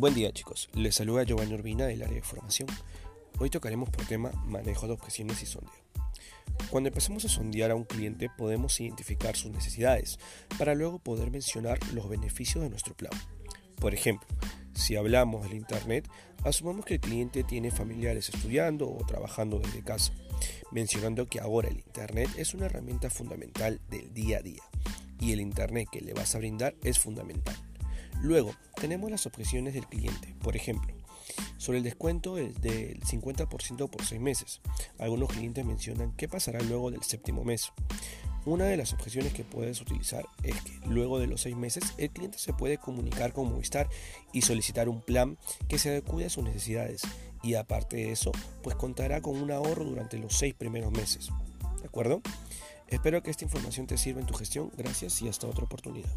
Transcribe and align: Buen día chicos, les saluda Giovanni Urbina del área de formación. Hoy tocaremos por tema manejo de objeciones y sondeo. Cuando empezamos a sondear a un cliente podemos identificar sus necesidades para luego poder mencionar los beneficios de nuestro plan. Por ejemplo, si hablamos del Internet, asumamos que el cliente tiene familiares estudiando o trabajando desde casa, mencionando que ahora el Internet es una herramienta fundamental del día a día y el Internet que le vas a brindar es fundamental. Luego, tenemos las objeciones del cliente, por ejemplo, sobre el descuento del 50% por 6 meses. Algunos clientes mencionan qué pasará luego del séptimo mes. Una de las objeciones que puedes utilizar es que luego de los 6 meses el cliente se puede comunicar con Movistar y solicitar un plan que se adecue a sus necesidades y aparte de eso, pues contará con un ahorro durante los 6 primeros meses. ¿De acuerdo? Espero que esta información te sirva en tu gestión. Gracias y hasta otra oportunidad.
Buen 0.00 0.14
día 0.14 0.32
chicos, 0.32 0.70
les 0.72 0.94
saluda 0.94 1.24
Giovanni 1.24 1.52
Urbina 1.52 1.84
del 1.84 2.00
área 2.00 2.14
de 2.14 2.22
formación. 2.22 2.70
Hoy 3.38 3.50
tocaremos 3.50 3.90
por 3.90 4.06
tema 4.06 4.30
manejo 4.46 4.86
de 4.86 4.94
objeciones 4.94 5.42
y 5.42 5.44
sondeo. 5.44 5.74
Cuando 6.70 6.88
empezamos 6.88 7.26
a 7.26 7.28
sondear 7.28 7.70
a 7.70 7.74
un 7.74 7.84
cliente 7.84 8.30
podemos 8.38 8.80
identificar 8.80 9.36
sus 9.36 9.50
necesidades 9.52 10.18
para 10.56 10.74
luego 10.74 11.00
poder 11.00 11.30
mencionar 11.30 11.78
los 11.92 12.08
beneficios 12.08 12.64
de 12.64 12.70
nuestro 12.70 12.94
plan. 12.96 13.12
Por 13.76 13.92
ejemplo, 13.92 14.26
si 14.72 14.96
hablamos 14.96 15.42
del 15.42 15.52
Internet, 15.52 16.08
asumamos 16.44 16.86
que 16.86 16.94
el 16.94 17.00
cliente 17.00 17.44
tiene 17.44 17.70
familiares 17.70 18.30
estudiando 18.30 18.90
o 18.90 19.04
trabajando 19.04 19.58
desde 19.58 19.84
casa, 19.84 20.14
mencionando 20.70 21.26
que 21.26 21.40
ahora 21.40 21.68
el 21.68 21.76
Internet 21.76 22.30
es 22.38 22.54
una 22.54 22.64
herramienta 22.64 23.10
fundamental 23.10 23.82
del 23.90 24.14
día 24.14 24.38
a 24.38 24.42
día 24.42 24.62
y 25.20 25.32
el 25.32 25.42
Internet 25.42 25.88
que 25.92 26.00
le 26.00 26.14
vas 26.14 26.34
a 26.34 26.38
brindar 26.38 26.74
es 26.82 26.98
fundamental. 26.98 27.69
Luego, 28.22 28.54
tenemos 28.80 29.10
las 29.10 29.26
objeciones 29.26 29.74
del 29.74 29.86
cliente, 29.86 30.34
por 30.42 30.56
ejemplo, 30.56 30.92
sobre 31.56 31.78
el 31.78 31.84
descuento 31.84 32.34
del 32.34 33.00
50% 33.00 33.88
por 33.88 34.04
6 34.04 34.20
meses. 34.20 34.60
Algunos 34.98 35.30
clientes 35.30 35.64
mencionan 35.64 36.12
qué 36.16 36.28
pasará 36.28 36.60
luego 36.60 36.90
del 36.90 37.02
séptimo 37.02 37.44
mes. 37.44 37.72
Una 38.46 38.64
de 38.64 38.76
las 38.76 38.94
objeciones 38.94 39.34
que 39.34 39.44
puedes 39.44 39.80
utilizar 39.80 40.26
es 40.42 40.58
que 40.62 40.72
luego 40.86 41.18
de 41.18 41.26
los 41.26 41.42
6 41.42 41.56
meses 41.56 41.84
el 41.98 42.10
cliente 42.10 42.38
se 42.38 42.54
puede 42.54 42.78
comunicar 42.78 43.32
con 43.32 43.50
Movistar 43.50 43.88
y 44.32 44.42
solicitar 44.42 44.88
un 44.88 45.02
plan 45.02 45.36
que 45.68 45.78
se 45.78 45.90
adecue 45.90 46.24
a 46.24 46.30
sus 46.30 46.44
necesidades 46.44 47.02
y 47.42 47.54
aparte 47.54 47.96
de 47.96 48.12
eso, 48.12 48.32
pues 48.62 48.76
contará 48.76 49.20
con 49.20 49.40
un 49.40 49.50
ahorro 49.50 49.84
durante 49.84 50.18
los 50.18 50.36
6 50.36 50.54
primeros 50.54 50.92
meses. 50.92 51.28
¿De 51.80 51.86
acuerdo? 51.86 52.22
Espero 52.88 53.22
que 53.22 53.30
esta 53.30 53.44
información 53.44 53.86
te 53.86 53.96
sirva 53.96 54.20
en 54.20 54.26
tu 54.26 54.34
gestión. 54.34 54.70
Gracias 54.76 55.22
y 55.22 55.28
hasta 55.28 55.46
otra 55.46 55.64
oportunidad. 55.64 56.10